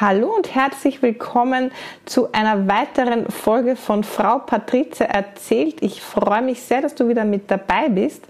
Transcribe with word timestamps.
Hallo 0.00 0.34
und 0.34 0.54
herzlich 0.54 1.02
willkommen 1.02 1.72
zu 2.06 2.32
einer 2.32 2.66
weiteren 2.66 3.30
Folge 3.30 3.76
von 3.76 4.02
Frau 4.02 4.38
Patrizia 4.38 5.04
erzählt. 5.04 5.82
Ich 5.82 6.00
freue 6.00 6.40
mich 6.40 6.62
sehr, 6.62 6.80
dass 6.80 6.94
du 6.94 7.06
wieder 7.08 7.26
mit 7.26 7.50
dabei 7.50 7.90
bist. 7.90 8.24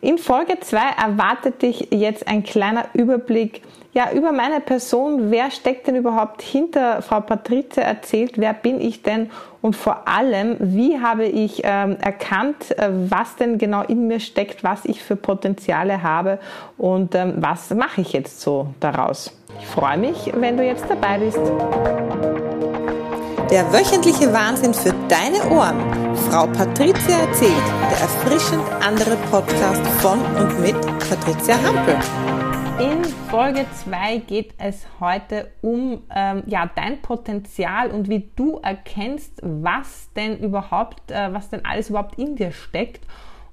In 0.00 0.16
Folge 0.16 0.60
2 0.60 0.78
erwartet 1.04 1.62
dich 1.62 1.88
jetzt 1.90 2.28
ein 2.28 2.44
kleiner 2.44 2.84
Überblick 2.92 3.62
ja, 3.92 4.12
über 4.12 4.30
meine 4.30 4.60
Person. 4.60 5.32
Wer 5.32 5.50
steckt 5.50 5.88
denn 5.88 5.96
überhaupt 5.96 6.40
hinter 6.40 7.02
Frau 7.02 7.20
Patrizia 7.20 7.82
erzählt? 7.82 8.34
Wer 8.36 8.54
bin 8.54 8.80
ich 8.80 9.02
denn? 9.02 9.30
Und 9.60 9.74
vor 9.74 10.06
allem, 10.06 10.56
wie 10.60 11.00
habe 11.00 11.24
ich 11.24 11.62
ähm, 11.64 11.96
erkannt, 12.00 12.78
äh, 12.78 12.88
was 13.10 13.34
denn 13.34 13.58
genau 13.58 13.82
in 13.82 14.06
mir 14.06 14.20
steckt, 14.20 14.62
was 14.62 14.84
ich 14.84 15.02
für 15.02 15.16
Potenziale 15.16 16.04
habe 16.04 16.38
und 16.78 17.16
ähm, 17.16 17.34
was 17.38 17.70
mache 17.70 18.02
ich 18.02 18.12
jetzt 18.12 18.40
so 18.40 18.68
daraus? 18.78 19.36
Ich 19.58 19.66
freue 19.66 19.98
mich, 19.98 20.32
wenn 20.34 20.56
du 20.56 20.64
jetzt 20.64 20.84
dabei 20.88 21.18
bist. 21.18 21.38
Der 23.50 23.70
wöchentliche 23.72 24.32
Wahnsinn 24.32 24.72
für 24.72 24.94
deine 25.08 25.44
Ohren. 25.50 26.16
Frau 26.30 26.46
Patricia 26.46 27.18
erzählt, 27.18 27.52
der 27.90 28.00
erfrischend 28.00 28.62
andere 28.80 29.16
Podcast 29.30 29.86
von 30.00 30.20
und 30.36 30.60
mit 30.60 30.80
Patricia 31.08 31.56
Hampel. 31.62 31.96
In 32.80 33.04
Folge 33.28 33.66
2 33.84 34.18
geht 34.18 34.54
es 34.58 34.86
heute 34.98 35.52
um 35.60 36.02
ähm, 36.14 36.42
ja, 36.46 36.70
dein 36.74 37.02
Potenzial 37.02 37.90
und 37.90 38.08
wie 38.08 38.30
du 38.34 38.58
erkennst, 38.62 39.40
was 39.42 40.10
denn 40.16 40.38
überhaupt, 40.38 41.10
äh, 41.10 41.32
was 41.32 41.50
denn 41.50 41.64
alles 41.64 41.90
überhaupt 41.90 42.18
in 42.18 42.36
dir 42.36 42.52
steckt. 42.52 43.06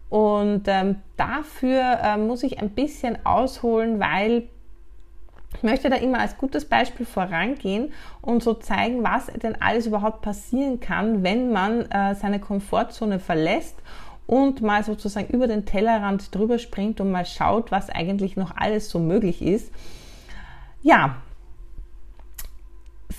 Und 0.09 0.63
ähm, 0.67 1.01
dafür 1.17 1.99
äh, 2.01 2.17
muss 2.17 2.43
ich 2.43 2.59
ein 2.59 2.71
bisschen 2.71 3.25
ausholen, 3.25 3.99
weil 3.99 4.49
ich 5.59 5.63
möchte 5.63 5.89
da 5.89 5.97
immer 5.97 6.19
als 6.19 6.37
gutes 6.37 6.63
Beispiel 6.63 7.05
vorangehen 7.05 7.91
und 8.21 8.41
so 8.41 8.53
zeigen, 8.53 9.03
was 9.03 9.25
denn 9.27 9.61
alles 9.61 9.87
überhaupt 9.87 10.21
passieren 10.21 10.79
kann, 10.79 11.21
wenn 11.21 11.51
man 11.51 11.81
äh, 11.91 12.15
seine 12.15 12.39
Komfortzone 12.39 13.19
verlässt 13.19 13.75
und 14.25 14.61
mal 14.61 14.85
sozusagen 14.85 15.27
über 15.27 15.47
den 15.47 15.65
Tellerrand 15.65 16.33
drüber 16.33 16.59
springt 16.59 17.01
und 17.01 17.11
mal 17.11 17.25
schaut, 17.25 17.71
was 17.73 17.89
eigentlich 17.89 18.37
noch 18.37 18.55
alles 18.55 18.89
so 18.89 18.99
möglich 18.99 19.41
ist. 19.41 19.73
Ja, 20.81 21.17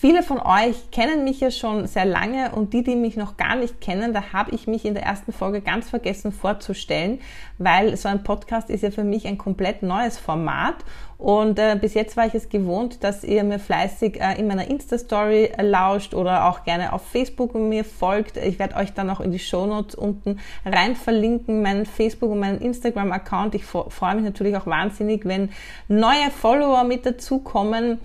Viele 0.01 0.23
von 0.23 0.39
euch 0.39 0.91
kennen 0.93 1.25
mich 1.25 1.41
ja 1.41 1.51
schon 1.51 1.87
sehr 1.87 2.07
lange 2.07 2.53
und 2.53 2.73
die, 2.73 2.83
die 2.83 2.97
mich 2.97 3.19
noch 3.19 3.37
gar 3.37 3.55
nicht 3.55 3.83
kennen, 3.83 4.15
da 4.15 4.33
habe 4.33 4.53
ich 4.53 4.67
mich 4.67 4.87
in 4.87 4.95
der 4.95 5.03
ersten 5.03 5.31
Folge 5.31 5.61
ganz 5.61 5.91
vergessen 5.91 6.33
vorzustellen, 6.33 7.21
weil 7.59 7.95
so 7.99 8.09
ein 8.09 8.23
Podcast 8.23 8.71
ist 8.71 8.83
ja 8.83 8.91
für 8.91 9.05
mich 9.05 9.27
ein 9.27 9.37
komplett 9.37 9.83
neues 9.83 10.17
Format 10.17 10.77
und 11.19 11.59
äh, 11.59 11.77
bis 11.79 11.93
jetzt 11.93 12.17
war 12.17 12.25
ich 12.25 12.35
es 12.35 12.49
gewohnt, 12.49 13.05
dass 13.05 13.25
ihr 13.25 13.45
mir 13.45 13.59
fleißig 13.59 14.19
äh, 14.23 14.41
in 14.41 14.47
meiner 14.47 14.69
Insta-Story 14.69 15.53
äh, 15.55 15.63
lauscht 15.63 16.15
oder 16.15 16.47
auch 16.47 16.65
gerne 16.65 16.95
auf 16.95 17.07
Facebook 17.07 17.55
mir 17.55 17.85
folgt. 17.85 18.39
Ich 18.39 18.59
werde 18.59 18.77
euch 18.77 18.95
dann 18.95 19.11
auch 19.11 19.21
in 19.21 19.33
die 19.33 19.39
Shownotes 19.39 19.97
unten 19.97 20.41
rein 20.65 20.97
verlinken, 20.97 21.61
meinen 21.61 21.85
Facebook- 21.85 22.31
und 22.31 22.39
meinen 22.39 22.63
Instagram-Account. 22.63 23.55
Ich 23.55 23.67
freue 23.67 24.15
mich 24.15 24.25
natürlich 24.25 24.57
auch 24.57 24.65
wahnsinnig, 24.65 25.27
wenn 25.27 25.51
neue 25.89 26.31
Follower 26.31 26.85
mit 26.85 27.05
dazukommen. 27.05 27.99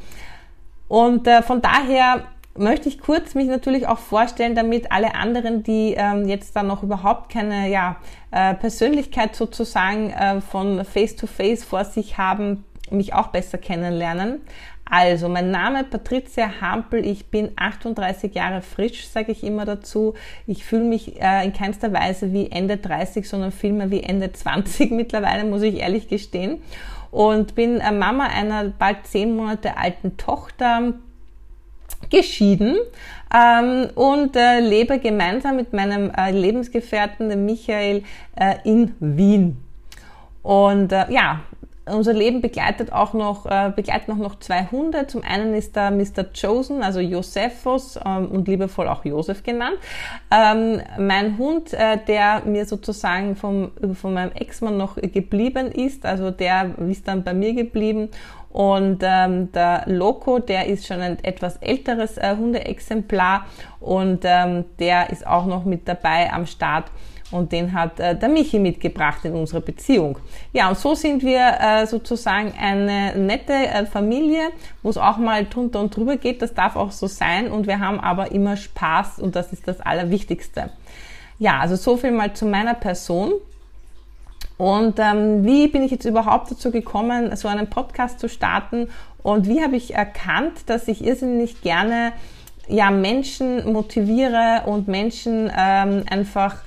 Und 0.88 1.28
äh, 1.28 1.42
von 1.42 1.62
daher 1.62 2.26
möchte 2.58 2.88
ich 2.88 3.00
kurz 3.00 3.36
mich 3.36 3.48
natürlich 3.48 3.88
auch 3.88 4.00
vorstellen, 4.00 4.56
damit 4.56 4.92
alle 4.92 5.16
anderen, 5.16 5.64
die 5.64 5.94
ähm, 5.98 6.28
jetzt 6.28 6.56
dann 6.56 6.68
noch 6.68 6.84
überhaupt 6.84 7.32
keine 7.32 7.70
ja, 7.70 7.98
äh, 8.32 8.54
Persönlichkeit 8.54 9.36
sozusagen 9.36 10.12
äh, 10.12 10.42
von 10.42 10.84
Face-to-Face 10.86 11.64
-face 11.64 11.66
vor 11.66 11.86
sich 11.86 12.18
haben, 12.18 12.64
mich 12.90 13.14
auch 13.14 13.28
besser 13.28 13.58
kennenlernen. 13.58 14.42
Also, 14.88 15.28
mein 15.30 15.50
Name 15.50 15.84
Patricia 15.84 16.62
Hampel, 16.62 17.04
ich 17.04 17.32
bin 17.32 17.50
38 17.56 18.36
Jahre 18.36 18.62
frisch, 18.62 19.08
sage 19.08 19.32
ich 19.32 19.44
immer 19.44 19.66
dazu. 19.66 20.14
Ich 20.46 20.64
fühle 20.64 20.84
mich 20.84 21.20
äh, 21.20 21.44
in 21.44 21.54
keinster 21.54 21.92
Weise 21.92 22.32
wie 22.32 22.52
Ende 22.52 22.78
30, 22.78 23.28
sondern 23.28 23.52
vielmehr 23.52 23.90
wie 23.90 24.04
Ende 24.04 24.32
20 24.32 24.92
mittlerweile, 24.92 25.44
muss 25.44 25.64
ich 25.64 25.80
ehrlich 25.80 26.08
gestehen 26.08 26.62
und 27.16 27.56
bin 27.56 27.80
äh, 27.80 27.94
Mama 27.94 28.26
einer 28.26 28.66
bald 28.66 29.08
zehn 29.08 29.38
Monate 29.38 29.78
alten 29.78 30.18
Tochter 30.18 30.96
geschieden 32.10 32.76
ähm, 33.34 33.88
und 33.96 34.36
äh, 34.36 34.60
lebe 34.60 35.00
gemeinsam 35.00 35.56
mit 35.56 35.72
meinem 35.72 36.12
äh, 36.12 36.32
Lebensgefährten 36.32 37.30
dem 37.30 37.46
Michael 37.46 38.04
äh, 38.36 38.56
in 38.66 38.96
Wien. 39.00 39.64
Und 40.44 40.92
äh, 40.92 41.06
ja, 41.10 41.40
unser 41.86 42.14
Leben 42.14 42.42
begleitet 42.42 42.92
auch 42.92 43.14
noch, 43.14 43.46
äh, 43.46 43.72
begleiten 43.76 44.12
auch 44.12 44.18
noch 44.18 44.40
zwei 44.40 44.68
Hunde. 44.72 45.08
Zum 45.08 45.24
einen 45.24 45.54
ist 45.54 45.78
da 45.78 45.92
Mr. 45.92 46.26
Chosen, 46.40 46.82
also 46.82 47.00
Josephus 47.00 48.00
ähm, 48.04 48.28
und 48.28 48.48
liebevoll 48.48 48.88
auch 48.88 49.06
Josef 49.06 49.44
genannt. 49.44 49.78
Ähm, 50.32 50.82
mein 50.98 51.38
Hund, 51.38 51.74
äh, 51.74 51.98
der 52.08 52.42
mir 52.46 52.66
sozusagen 52.66 53.36
vom, 53.36 53.72
von 53.94 54.14
meinem 54.14 54.32
Ex-Mann 54.32 54.78
noch 54.78 54.96
geblieben 54.96 55.72
ist, 55.72 56.06
also 56.06 56.32
der 56.32 56.72
ist 56.90 57.08
dann 57.08 57.24
bei 57.24 57.34
mir 57.34 57.54
geblieben. 57.54 58.10
Und 58.56 59.00
ähm, 59.04 59.52
der 59.52 59.84
Loco, 59.86 60.40
der 60.40 60.68
ist 60.68 60.88
schon 60.88 61.02
ein 61.02 61.22
etwas 61.26 61.58
älteres 61.58 62.18
äh, 62.18 62.38
Hundeexemplar 62.38 63.48
und 63.82 64.22
ähm, 64.24 64.64
der 64.80 65.10
ist 65.10 65.28
auch 65.28 65.46
noch 65.46 65.66
mit 65.66 65.86
dabei 65.90 66.32
am 66.32 66.46
Start 66.46 66.86
und 67.32 67.52
den 67.52 67.74
hat 67.74 68.00
äh, 68.00 68.18
der 68.18 68.30
Michi 68.30 68.60
mitgebracht 68.60 69.26
in 69.26 69.34
unserer 69.34 69.60
Beziehung. 69.60 70.20
Ja, 70.54 70.70
und 70.70 70.78
so 70.78 70.96
sind 70.96 71.22
wir 71.22 71.58
äh, 71.60 71.86
sozusagen 71.86 72.54
eine 72.58 73.18
nette 73.18 73.52
äh, 73.52 73.86
Familie, 73.86 74.52
wo 74.84 74.90
es 74.90 74.98
auch 74.98 75.18
mal 75.18 75.44
drunter 75.44 75.82
und 75.82 75.94
drüber 75.94 76.16
geht. 76.16 76.42
Das 76.42 76.54
darf 76.54 76.78
auch 76.78 76.92
so 76.92 77.08
sein 77.08 77.52
und 77.52 77.68
wir 77.68 77.82
haben 77.82 78.00
aber 78.00 78.32
immer 78.32 78.56
Spaß 78.56 79.20
und 79.20 79.36
das 79.36 79.52
ist 79.52 79.68
das 79.68 79.82
Allerwichtigste. 79.82 80.70
Ja, 81.40 81.60
also 81.60 81.76
so 81.76 81.98
viel 81.98 82.12
mal 82.12 82.32
zu 82.32 82.46
meiner 82.46 82.76
Person. 82.76 83.34
Und 84.58 85.00
ähm, 85.00 85.46
wie 85.46 85.68
bin 85.68 85.84
ich 85.84 85.92
jetzt 85.92 86.06
überhaupt 86.06 86.50
dazu 86.50 86.72
gekommen, 86.72 87.36
so 87.36 87.48
einen 87.48 87.70
Podcast 87.70 88.20
zu 88.20 88.30
starten? 88.30 88.90
Und 89.22 89.48
wie 89.48 89.62
habe 89.62 89.76
ich 89.76 89.94
erkannt, 89.94 90.70
dass 90.70 90.88
ich 90.88 91.04
irrsinnig 91.04 91.62
gerne 91.62 92.14
ja, 92.68 92.90
Menschen 92.90 93.72
motiviere 93.72 94.64
und 94.66 94.88
Menschen 94.88 95.52
ähm, 95.56 96.04
einfach 96.10 96.58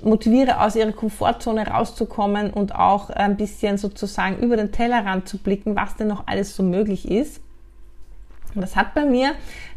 motiviere, 0.00 0.60
aus 0.60 0.76
ihrer 0.76 0.92
Komfortzone 0.92 1.66
rauszukommen 1.66 2.50
und 2.50 2.74
auch 2.74 3.10
ein 3.10 3.36
bisschen 3.36 3.78
sozusagen 3.78 4.38
über 4.38 4.56
den 4.56 4.70
Tellerrand 4.70 5.28
zu 5.28 5.38
blicken, 5.38 5.76
was 5.76 5.96
denn 5.96 6.06
noch 6.06 6.26
alles 6.26 6.54
so 6.54 6.62
möglich 6.62 7.10
ist. 7.10 7.40
Das 8.54 8.76
hat 8.76 8.94
bei 8.94 9.04
mir 9.04 9.32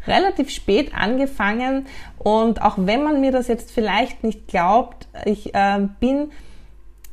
relativ 0.06 0.50
spät 0.50 0.92
angefangen 0.94 1.86
und 2.18 2.62
auch 2.62 2.76
wenn 2.78 3.02
man 3.02 3.20
mir 3.20 3.30
das 3.30 3.48
jetzt 3.48 3.70
vielleicht 3.70 4.24
nicht 4.24 4.48
glaubt, 4.48 5.06
ich 5.24 5.54
äh, 5.54 5.88
bin 6.00 6.30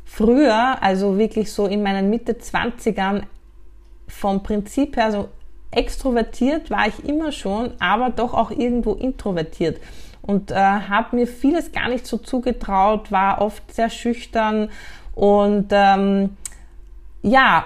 früher, 0.09 0.81
also 0.81 1.17
wirklich 1.17 1.51
so 1.51 1.67
in 1.67 1.83
meinen 1.83 2.09
Mitte 2.09 2.33
20ern, 2.33 3.23
vom 4.07 4.41
Prinzip 4.41 4.97
her 4.97 5.11
so 5.11 5.29
extrovertiert 5.71 6.71
war 6.71 6.87
ich 6.87 7.07
immer 7.07 7.31
schon, 7.31 7.73
aber 7.79 8.09
doch 8.09 8.33
auch 8.33 8.49
irgendwo 8.49 8.93
introvertiert. 8.93 9.79
Und 10.23 10.49
äh, 10.49 10.55
habe 10.55 11.15
mir 11.15 11.27
vieles 11.27 11.71
gar 11.71 11.89
nicht 11.89 12.07
so 12.07 12.17
zugetraut, 12.17 13.11
war 13.11 13.39
oft 13.39 13.71
sehr 13.71 13.89
schüchtern 13.91 14.69
und 15.13 15.67
ähm, 15.71 16.37
ja, 17.21 17.65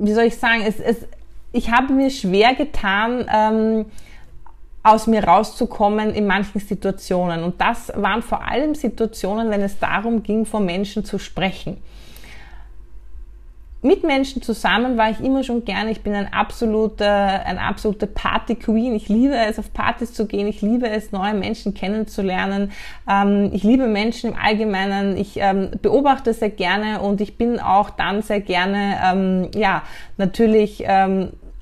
wie 0.00 0.12
soll 0.12 0.24
ich 0.24 0.36
sagen, 0.36 0.62
es, 0.64 0.78
es, 0.78 1.08
ich 1.52 1.72
habe 1.72 1.92
mir 1.92 2.10
schwer 2.10 2.54
getan, 2.54 3.26
ähm, 3.34 3.86
aus 4.82 5.06
mir 5.06 5.24
rauszukommen 5.24 6.10
in 6.14 6.26
manchen 6.26 6.60
Situationen. 6.60 7.42
Und 7.42 7.60
das 7.60 7.92
waren 7.94 8.22
vor 8.22 8.46
allem 8.46 8.74
Situationen, 8.74 9.50
wenn 9.50 9.60
es 9.60 9.78
darum 9.78 10.22
ging, 10.22 10.46
vor 10.46 10.60
Menschen 10.60 11.04
zu 11.04 11.18
sprechen 11.18 11.76
mit 13.82 14.04
Menschen 14.04 14.42
zusammen 14.42 14.98
war 14.98 15.10
ich 15.10 15.20
immer 15.20 15.42
schon 15.42 15.64
gerne. 15.64 15.90
Ich 15.90 16.02
bin 16.02 16.14
ein 16.14 16.32
absoluter, 16.32 17.46
ein 17.46 17.58
absoluter 17.58 18.06
Party 18.06 18.54
Queen. 18.54 18.94
Ich 18.94 19.08
liebe 19.08 19.34
es, 19.34 19.58
auf 19.58 19.72
Partys 19.72 20.12
zu 20.12 20.26
gehen. 20.26 20.46
Ich 20.46 20.60
liebe 20.60 20.88
es, 20.88 21.12
neue 21.12 21.32
Menschen 21.32 21.72
kennenzulernen. 21.72 22.72
Ähm, 23.08 23.50
ich 23.54 23.62
liebe 23.62 23.86
Menschen 23.86 24.32
im 24.32 24.36
Allgemeinen. 24.38 25.16
Ich 25.16 25.38
ähm, 25.38 25.70
beobachte 25.80 26.34
sehr 26.34 26.50
gerne 26.50 27.00
und 27.00 27.22
ich 27.22 27.38
bin 27.38 27.58
auch 27.58 27.88
dann 27.88 28.20
sehr 28.20 28.40
gerne, 28.40 28.98
ähm, 29.02 29.50
ja, 29.54 29.82
natürlich, 30.18 30.84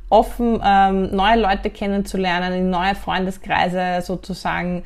offen, 0.09 0.61
ähm, 0.65 1.15
neue 1.15 1.41
Leute 1.41 1.71
kennenzulernen, 1.71 2.53
in 2.53 2.71
neue 2.71 2.95
Freundeskreise 2.95 4.01
sozusagen 4.03 4.83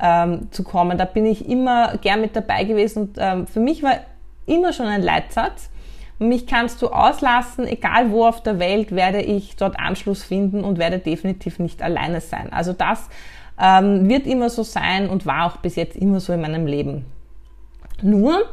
ähm, 0.00 0.48
zu 0.50 0.64
kommen. 0.64 0.98
Da 0.98 1.04
bin 1.04 1.26
ich 1.26 1.48
immer 1.48 1.96
gern 1.98 2.20
mit 2.20 2.36
dabei 2.36 2.64
gewesen 2.64 3.14
und 3.16 3.48
für 3.48 3.60
mich 3.60 3.82
war 3.82 3.94
immer 4.46 4.72
schon 4.72 4.86
ein 4.86 5.02
Leitsatz, 5.02 5.70
mich 6.18 6.46
kannst 6.46 6.80
du 6.80 6.88
auslassen, 6.88 7.66
egal 7.66 8.10
wo 8.10 8.24
auf 8.24 8.42
der 8.42 8.58
Welt 8.58 8.92
werde 8.92 9.20
ich 9.20 9.56
dort 9.56 9.78
Anschluss 9.78 10.24
finden 10.24 10.64
und 10.64 10.78
werde 10.78 10.98
definitiv 10.98 11.58
nicht 11.58 11.82
alleine 11.82 12.22
sein. 12.22 12.52
Also 12.52 12.72
das 12.72 13.08
ähm, 13.60 14.08
wird 14.08 14.26
immer 14.26 14.48
so 14.48 14.62
sein 14.62 15.10
und 15.10 15.26
war 15.26 15.46
auch 15.46 15.58
bis 15.58 15.76
jetzt 15.76 15.96
immer 15.96 16.20
so 16.20 16.32
in 16.32 16.40
meinem 16.40 16.66
Leben. 16.66 17.04
Nur 18.00 18.46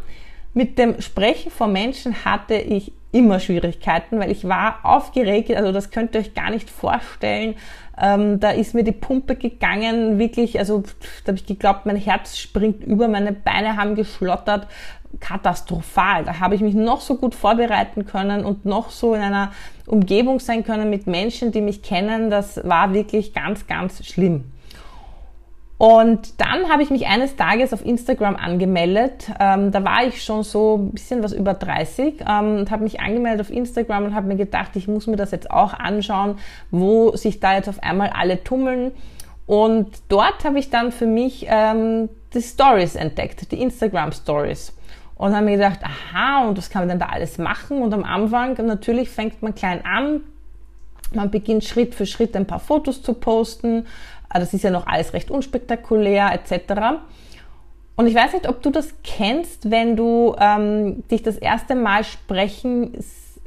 mit 0.54 0.78
dem 0.78 1.00
Sprechen 1.02 1.52
vor 1.52 1.68
Menschen 1.68 2.26
hatte 2.26 2.56
ich 2.56 2.92
immer 3.14 3.40
Schwierigkeiten, 3.40 4.20
weil 4.20 4.32
ich 4.32 4.48
war 4.48 4.80
aufgeregt, 4.84 5.52
also 5.52 5.72
das 5.72 5.92
könnt 5.92 6.16
ihr 6.16 6.22
euch 6.22 6.34
gar 6.34 6.50
nicht 6.50 6.70
vorstellen. 6.70 7.56
Ähm, 8.02 8.40
da 8.40 8.50
ist 8.50 8.74
mir 8.74 8.84
die 8.84 8.92
Pumpe 8.92 9.36
gegangen, 9.36 10.18
wirklich, 10.18 10.58
also 10.58 10.84
da 11.24 11.30
habe 11.30 11.38
ich 11.38 11.46
geglaubt, 11.46 11.86
mein 11.86 11.96
Herz 11.96 12.38
springt 12.38 12.84
über, 12.84 13.08
meine 13.08 13.32
Beine 13.32 13.78
haben 13.78 13.96
geschlottert, 13.96 14.68
katastrophal. 15.20 16.24
Da 16.26 16.40
habe 16.40 16.56
ich 16.56 16.62
mich 16.62 16.74
noch 16.74 17.02
so 17.02 17.16
gut 17.18 17.36
vorbereiten 17.36 18.06
können 18.06 18.44
und 18.44 18.66
noch 18.66 18.90
so 18.90 19.14
in 19.14 19.22
einer 19.22 19.52
Umgebung 19.86 20.40
sein 20.40 20.64
können 20.64 20.90
mit 20.90 21.06
Menschen, 21.06 21.52
die 21.52 21.62
mich 21.62 21.84
kennen. 21.84 22.32
Das 22.32 22.68
war 22.68 22.94
wirklich 22.94 23.34
ganz, 23.34 23.68
ganz 23.68 24.04
schlimm. 24.06 24.46
Und 25.84 26.40
dann 26.40 26.70
habe 26.70 26.82
ich 26.82 26.92
mich 26.92 27.08
eines 27.08 27.36
Tages 27.36 27.74
auf 27.74 27.86
Instagram 27.86 28.38
angemeldet. 28.38 29.30
Ähm, 29.38 29.70
da 29.74 29.84
war 29.84 30.06
ich 30.06 30.24
schon 30.24 30.44
so 30.44 30.78
ein 30.78 30.92
bisschen 30.92 31.22
was 31.22 31.34
über 31.34 31.54
30 31.54 32.22
ähm, 32.22 32.60
und 32.60 32.72
habe 32.72 32.84
mich 32.84 33.02
angemeldet 33.02 33.42
auf 33.42 33.50
Instagram 33.50 34.06
und 34.06 34.16
habe 34.16 34.28
mir 34.28 34.38
gedacht, 34.38 34.78
ich 34.78 34.88
muss 34.88 35.08
mir 35.08 35.18
das 35.18 35.32
jetzt 35.32 35.52
auch 35.52 35.74
anschauen, 35.74 36.38
wo 36.72 37.14
sich 37.18 37.42
da 37.42 37.56
jetzt 37.56 37.68
auf 37.68 37.84
einmal 37.84 38.12
alle 38.12 38.46
tummeln. 38.46 38.94
Und 39.46 39.90
dort 40.08 40.46
habe 40.46 40.58
ich 40.58 40.70
dann 40.70 40.94
für 40.94 41.06
mich 41.06 41.48
ähm, 41.50 42.08
die 42.34 42.42
Stories 42.42 42.96
entdeckt, 42.96 43.52
die 43.52 43.62
Instagram 43.62 44.14
Stories. 44.14 44.74
Und 45.16 45.36
habe 45.36 45.44
mir 45.44 45.58
gedacht, 45.58 45.80
aha, 45.84 46.48
und 46.48 46.58
was 46.58 46.70
kann 46.70 46.84
man 46.84 46.90
denn 46.98 47.00
da 47.00 47.08
alles 47.08 47.38
machen? 47.40 47.82
Und 47.82 47.94
am 47.94 48.06
Anfang 48.06 48.54
natürlich 48.66 49.10
fängt 49.10 49.44
man 49.44 49.54
klein 49.54 49.84
an, 49.84 50.22
man 51.14 51.30
beginnt 51.30 51.64
Schritt 51.64 51.94
für 51.94 52.06
Schritt 52.06 52.36
ein 52.36 52.48
paar 52.48 52.60
Fotos 52.60 53.04
zu 53.04 53.14
posten, 53.14 53.86
Ah, 54.34 54.40
das 54.40 54.54
ist 54.54 54.64
ja 54.64 54.72
noch 54.72 54.88
alles 54.88 55.14
recht 55.14 55.30
unspektakulär 55.30 56.34
etc. 56.34 56.74
Und 57.96 58.08
ich 58.08 58.16
weiß 58.16 58.34
nicht, 58.34 58.50
ob 58.50 58.64
du 58.64 58.72
das 58.72 58.96
kennst, 59.04 59.70
wenn 59.70 59.96
du 59.96 60.36
ähm, 60.40 61.08
dich 61.10 61.22
das 61.22 61.38
erste 61.38 61.76
Mal 61.76 62.04
sprechen 62.04 62.98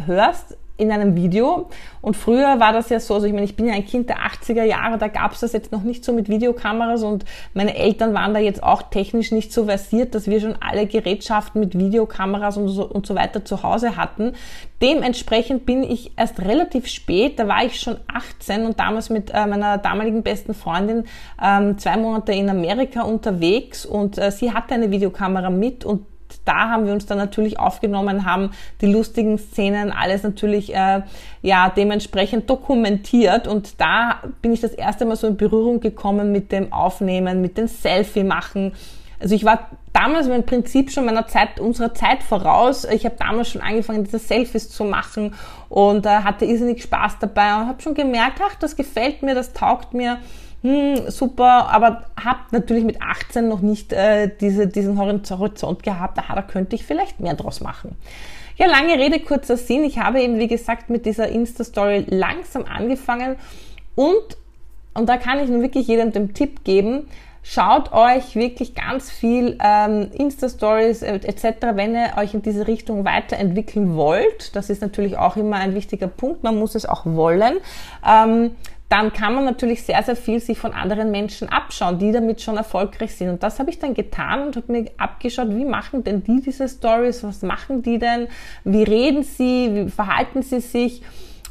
hörst 0.05 0.57
in 0.77 0.93
einem 0.93 1.17
Video. 1.17 1.69
Und 2.01 2.17
früher 2.17 2.61
war 2.61 2.73
das 2.73 2.89
ja 2.91 3.01
so, 3.01 3.15
also 3.15 3.27
ich 3.27 3.33
meine, 3.33 3.45
ich 3.45 3.57
bin 3.57 3.67
ja 3.67 3.75
ein 3.75 3.85
Kind 3.85 4.09
der 4.09 4.19
80er 4.19 4.63
Jahre, 4.63 4.99
da 4.99 5.09
gab 5.09 5.33
es 5.33 5.41
das 5.41 5.53
jetzt 5.53 5.73
noch 5.73 5.83
nicht 5.83 6.05
so 6.05 6.13
mit 6.13 6.29
Videokameras 6.29 7.03
und 7.03 7.25
meine 7.55 7.77
Eltern 7.77 8.15
waren 8.15 8.35
da 8.35 8.41
jetzt 8.41 8.63
auch 8.63 8.83
technisch 8.83 9.33
nicht 9.33 9.53
so 9.53 9.65
versiert, 9.65 10.15
dass 10.15 10.27
wir 10.27 10.41
schon 10.41 10.57
alle 10.61 10.87
Gerätschaften 10.87 11.61
mit 11.61 11.79
Videokameras 11.79 12.57
und 12.57 12.69
so, 12.69 12.85
und 12.85 13.07
so 13.07 13.15
weiter 13.15 13.45
zu 13.45 13.63
Hause 13.63 13.97
hatten. 13.97 14.33
Dementsprechend 14.83 15.65
bin 15.65 15.83
ich 15.83 16.13
erst 16.17 16.41
relativ 16.41 16.87
spät, 16.87 17.39
da 17.39 17.49
war 17.49 17.65
ich 17.65 17.81
schon 17.81 17.97
18 18.13 18.67
und 18.67 18.79
damals 18.79 19.09
mit 19.11 19.31
äh, 19.33 19.47
meiner 19.47 19.79
damaligen 19.79 20.23
besten 20.23 20.55
Freundin 20.55 21.05
ähm, 21.43 21.79
zwei 21.79 21.97
Monate 21.97 22.33
in 22.33 22.51
Amerika 22.51 23.03
unterwegs 23.03 23.87
und 23.87 24.19
äh, 24.19 24.31
sie 24.31 24.53
hatte 24.53 24.75
eine 24.75 24.91
Videokamera 24.91 25.51
mit 25.51 25.85
und 25.85 26.05
da 26.45 26.71
haben 26.71 26.87
wir 26.87 26.93
uns 26.93 27.07
dann 27.07 27.19
natürlich 27.19 27.59
aufgenommen, 27.59 28.25
haben 28.25 28.51
die 28.81 28.87
lustigen 28.87 29.39
Szenen 29.39 29.93
alles 29.93 30.23
natürlich 30.23 30.75
äh, 30.75 31.03
ja 31.43 31.71
dementsprechend 31.71 32.49
dokumentiert 32.49 33.47
und 33.49 33.81
da 33.81 34.21
bin 34.43 34.53
ich 34.53 34.61
das 34.61 34.73
erste 34.73 35.05
Mal 35.05 35.17
so 35.17 35.27
in 35.27 35.37
Berührung 35.37 35.81
gekommen 35.81 36.33
mit 36.33 36.53
dem 36.53 36.73
Aufnehmen, 36.73 37.41
mit 37.41 37.59
dem 37.59 37.69
Selfie 37.69 38.25
machen. 38.25 38.73
Also 39.19 39.35
ich 39.35 39.45
war 39.45 39.71
damals 39.93 40.27
im 40.27 40.45
Prinzip 40.45 40.91
schon 40.91 41.07
meiner 41.07 41.27
Zeit, 41.27 41.59
unserer 41.59 41.95
Zeit 41.95 42.23
voraus. 42.23 42.85
Ich 42.85 43.07
habe 43.07 43.17
damals 43.19 43.49
schon 43.49 43.63
angefangen, 43.63 44.05
diese 44.05 44.19
Selfies 44.19 44.69
zu 44.69 44.85
machen 44.85 45.35
und 45.69 46.05
äh, 46.05 46.11
hatte 46.11 46.45
irrsinnig 46.45 46.83
Spaß 46.83 47.19
dabei 47.21 47.57
und 47.57 47.67
habe 47.67 47.81
schon 47.81 47.95
gemerkt, 47.95 48.41
ach, 48.47 48.57
das 48.57 48.77
gefällt 48.77 49.23
mir, 49.23 49.35
das 49.35 49.55
taugt 49.55 49.95
mir 49.95 50.19
hm, 50.67 51.11
super, 51.11 51.69
aber 51.69 52.07
habe 52.23 52.41
natürlich 52.51 52.83
mit 52.83 53.01
18 53.01 53.47
noch 53.47 53.61
nicht 53.61 53.93
äh, 53.93 54.29
diese, 54.41 54.67
diesen 54.67 54.99
Horizont 54.99 55.85
gehabt, 55.85 56.19
aha, 56.19 56.35
da 56.35 56.43
könnte 56.43 56.75
ich 56.75 56.85
vielleicht 56.85 57.21
mehr 57.21 57.35
draus 57.35 57.61
machen. 57.61 57.95
Ja, 58.57 58.67
lange 58.67 58.95
Rede, 58.95 59.21
kurzer 59.21 59.57
Sinn. 59.57 59.85
Ich 59.85 59.99
habe 59.99 60.21
eben, 60.21 60.41
wie 60.41 60.49
gesagt, 60.49 60.91
mit 60.91 61.07
dieser 61.07 61.29
Insta-Story 61.29 62.07
langsam 62.09 62.65
angefangen 62.65 63.37
und, 63.95 64.37
und 64.95 65.09
da 65.09 65.19
kann 65.19 65.39
ich 65.39 65.49
nun 65.49 65.63
wirklich 65.63 65.87
jedem 65.87 66.11
den 66.11 66.35
Tipp 66.35 66.65
geben, 66.65 67.07
schaut 67.45 67.93
euch 67.93 68.35
wirklich 68.35 68.75
ganz 68.75 69.09
viel 69.09 69.59
ähm, 69.63 70.11
Insta-Stories 70.15 71.03
äh, 71.03 71.21
etc., 71.23 71.75
wenn 71.75 71.95
ihr 71.95 72.15
euch 72.17 72.35
in 72.35 72.43
diese 72.43 72.67
Richtung 72.67 73.05
weiterentwickeln 73.05 73.95
wollt. 73.95 74.57
Das 74.57 74.69
ist 74.69 74.83
natürlich 74.83 75.17
auch 75.17 75.37
immer 75.37 75.59
ein 75.59 75.77
wichtiger 75.77 76.09
Punkt. 76.09 76.43
Man 76.43 76.59
muss 76.59 76.75
es 76.75 76.87
auch 76.87 77.07
wollen. 77.07 77.59
Ähm, 78.05 78.51
dann 78.89 79.13
kann 79.13 79.35
man 79.35 79.45
natürlich 79.45 79.83
sehr, 79.83 80.03
sehr 80.03 80.15
viel 80.15 80.39
sich 80.39 80.59
von 80.59 80.73
anderen 80.73 81.11
Menschen 81.11 81.49
abschauen, 81.49 81.99
die 81.99 82.13
damit 82.13 82.41
schon 82.41 82.57
erfolgreich 82.57 83.17
sind. 83.17 83.31
Und 83.31 83.43
das 83.43 83.59
habe 83.59 83.71
ich 83.71 83.81
dann 83.81 83.95
getan 83.95 84.47
und 84.47 84.57
habe 84.57 84.71
mir 84.71 84.91
abgeschaut, 84.97 85.49
wie 85.51 85.65
machen 85.65 86.05
denn 86.05 86.23
die 86.23 86.41
diese 86.41 86.69
Stories, 86.69 87.25
was 87.25 87.43
machen 87.43 87.83
die 87.83 87.99
denn, 87.99 88.29
wie 88.63 88.85
reden 88.85 89.25
sie, 89.25 89.71
wie 89.75 89.91
verhalten 89.91 90.43
sie 90.43 90.61
sich 90.61 91.03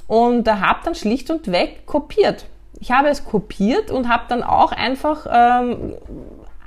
und 0.07 0.49
habe 0.49 0.79
dann 0.85 0.95
schlicht 0.95 1.29
und 1.29 1.51
weg 1.51 1.85
kopiert. 1.85 2.45
Ich 2.79 2.91
habe 2.91 3.09
es 3.09 3.25
kopiert 3.25 3.91
und 3.91 4.07
habe 4.07 4.23
dann 4.29 4.43
auch 4.43 4.71
einfach 4.71 5.27
ähm, 5.29 5.93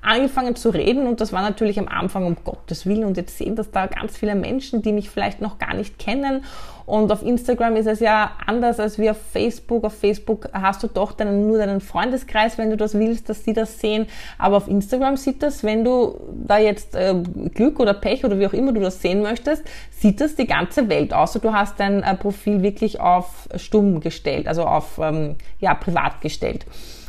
angefangen 0.02 0.56
zu 0.56 0.70
reden 0.70 1.06
und 1.06 1.20
das 1.20 1.32
war 1.32 1.42
natürlich 1.42 1.78
am 1.78 1.88
Anfang 1.88 2.26
um 2.26 2.36
Gottes 2.44 2.86
Willen 2.86 3.04
und 3.04 3.16
jetzt 3.16 3.36
sehen 3.38 3.56
das 3.56 3.70
da 3.70 3.86
ganz 3.86 4.16
viele 4.16 4.34
Menschen, 4.34 4.82
die 4.82 4.92
mich 4.92 5.10
vielleicht 5.10 5.40
noch 5.40 5.58
gar 5.58 5.74
nicht 5.74 5.98
kennen 5.98 6.42
und 6.88 7.12
auf 7.12 7.22
Instagram 7.22 7.76
ist 7.76 7.86
es 7.86 8.00
ja 8.00 8.30
anders 8.46 8.80
als 8.80 8.98
wie 8.98 9.10
auf 9.10 9.18
Facebook. 9.30 9.84
Auf 9.84 9.92
Facebook 9.92 10.48
hast 10.54 10.82
du 10.82 10.86
doch 10.86 11.12
deinen, 11.12 11.46
nur 11.46 11.58
deinen 11.58 11.82
Freundeskreis, 11.82 12.56
wenn 12.56 12.70
du 12.70 12.78
das 12.78 12.94
willst, 12.94 13.28
dass 13.28 13.44
sie 13.44 13.52
das 13.52 13.78
sehen. 13.78 14.06
Aber 14.38 14.56
auf 14.56 14.68
Instagram 14.68 15.18
sieht 15.18 15.42
das, 15.42 15.62
wenn 15.62 15.84
du 15.84 16.18
da 16.46 16.56
jetzt 16.56 16.94
äh, 16.94 17.14
Glück 17.52 17.78
oder 17.78 17.92
Pech 17.92 18.24
oder 18.24 18.38
wie 18.38 18.46
auch 18.46 18.54
immer 18.54 18.72
du 18.72 18.80
das 18.80 19.02
sehen 19.02 19.20
möchtest, 19.20 19.64
sieht 19.90 20.22
das 20.22 20.34
die 20.34 20.46
ganze 20.46 20.88
Welt. 20.88 21.12
Außer 21.12 21.40
du 21.40 21.52
hast 21.52 21.78
dein 21.78 22.02
äh, 22.02 22.14
Profil 22.14 22.62
wirklich 22.62 23.00
auf 23.00 23.50
stumm 23.56 24.00
gestellt, 24.00 24.48
also 24.48 24.62
auf 24.62 24.98
ähm, 24.98 25.36
ja, 25.60 25.74
privat 25.74 26.22
gestellt. 26.22 26.64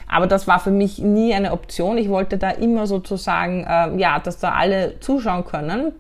Aber 0.09 0.27
das 0.27 0.47
war 0.47 0.59
für 0.59 0.71
mich 0.71 0.97
nie 0.97 1.33
eine 1.33 1.53
Option. 1.53 1.97
Ich 1.97 2.09
wollte 2.09 2.37
da 2.37 2.49
immer 2.49 2.87
sozusagen, 2.87 3.63
äh, 3.63 3.95
ja, 3.97 4.19
dass 4.19 4.39
da 4.39 4.53
alle 4.53 4.99
zuschauen 4.99 5.45
können. 5.45 5.93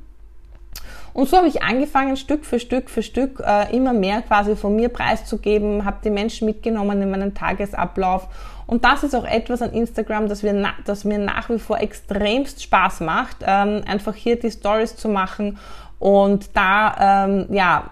Und 1.13 1.29
so 1.29 1.37
habe 1.37 1.47
ich 1.47 1.63
angefangen, 1.63 2.17
Stück 2.17 2.45
für 2.45 2.59
Stück 2.59 2.89
für 2.89 3.03
Stück 3.03 3.41
äh, 3.45 3.75
immer 3.75 3.93
mehr 3.93 4.21
quasi 4.21 4.55
von 4.55 4.75
mir 4.75 4.89
preiszugeben, 4.89 5.85
habe 5.85 5.97
die 6.03 6.09
Menschen 6.09 6.45
mitgenommen 6.45 7.01
in 7.01 7.11
meinen 7.11 7.33
Tagesablauf. 7.33 8.27
Und 8.67 8.83
das 8.85 9.03
ist 9.03 9.15
auch 9.15 9.25
etwas 9.25 9.61
an 9.61 9.73
Instagram, 9.73 10.27
das, 10.27 10.43
wir 10.43 10.73
das 10.85 11.03
mir 11.03 11.17
nach 11.17 11.49
wie 11.49 11.59
vor 11.59 11.79
extremst 11.79 12.63
Spaß 12.63 13.01
macht, 13.01 13.37
ähm, 13.41 13.83
einfach 13.87 14.13
hier 14.13 14.39
die 14.39 14.51
Stories 14.51 14.95
zu 14.95 15.09
machen 15.09 15.57
und 15.97 16.55
da 16.55 17.25
ähm, 17.25 17.47
ja 17.49 17.89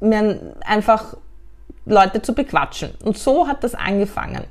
mir 0.00 0.54
einfach 0.64 1.16
Leute 1.84 2.22
zu 2.22 2.34
bequatschen. 2.34 2.90
Und 3.04 3.18
so 3.18 3.48
hat 3.48 3.64
das 3.64 3.74
angefangen. 3.74 4.44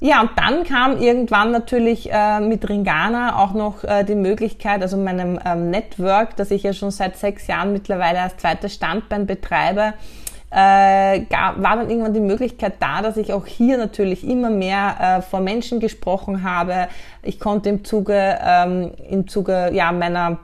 Ja, 0.00 0.20
und 0.20 0.30
dann 0.36 0.62
kam 0.62 1.00
irgendwann 1.00 1.50
natürlich 1.50 2.10
äh, 2.12 2.38
mit 2.38 2.68
Ringana 2.68 3.42
auch 3.42 3.52
noch 3.52 3.82
äh, 3.82 4.04
die 4.04 4.14
Möglichkeit, 4.14 4.80
also 4.80 4.96
meinem 4.96 5.40
ähm, 5.44 5.70
Network, 5.70 6.36
das 6.36 6.52
ich 6.52 6.62
ja 6.62 6.72
schon 6.72 6.92
seit 6.92 7.16
sechs 7.16 7.48
Jahren 7.48 7.72
mittlerweile 7.72 8.20
als 8.20 8.36
zweites 8.36 8.74
Standbein 8.74 9.26
betreibe, 9.26 9.94
äh, 10.50 11.20
gab, 11.22 11.60
war 11.60 11.76
dann 11.76 11.90
irgendwann 11.90 12.14
die 12.14 12.20
Möglichkeit 12.20 12.74
da, 12.78 13.02
dass 13.02 13.16
ich 13.16 13.32
auch 13.32 13.44
hier 13.44 13.76
natürlich 13.76 14.26
immer 14.26 14.50
mehr 14.50 15.18
äh, 15.18 15.22
vor 15.22 15.40
Menschen 15.40 15.80
gesprochen 15.80 16.44
habe. 16.44 16.88
Ich 17.22 17.40
konnte 17.40 17.68
im 17.68 17.84
Zuge, 17.84 18.38
ähm, 18.40 18.92
im 19.10 19.26
Zuge 19.26 19.70
ja, 19.72 19.90
meiner 19.90 20.38